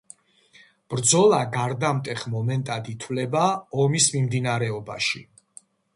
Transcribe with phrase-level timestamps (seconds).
[0.93, 3.45] ბრძოლა გარდამტეხ მომენტად ითვლება
[3.85, 5.23] ომის მიმდინარეობაში.